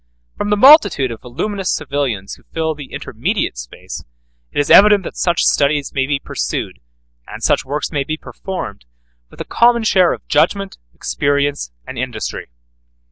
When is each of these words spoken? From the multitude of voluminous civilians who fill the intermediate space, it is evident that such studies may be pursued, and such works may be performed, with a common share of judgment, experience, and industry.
From 0.35 0.49
the 0.49 0.57
multitude 0.57 1.11
of 1.11 1.21
voluminous 1.21 1.69
civilians 1.71 2.33
who 2.33 2.41
fill 2.41 2.73
the 2.73 2.91
intermediate 2.91 3.55
space, 3.55 4.03
it 4.51 4.57
is 4.59 4.71
evident 4.71 5.03
that 5.03 5.15
such 5.15 5.43
studies 5.43 5.93
may 5.93 6.07
be 6.07 6.17
pursued, 6.17 6.79
and 7.27 7.43
such 7.43 7.63
works 7.65 7.91
may 7.91 8.03
be 8.03 8.17
performed, 8.17 8.85
with 9.29 9.39
a 9.41 9.45
common 9.45 9.83
share 9.83 10.11
of 10.11 10.27
judgment, 10.27 10.79
experience, 10.95 11.71
and 11.85 11.99
industry. 11.99 12.47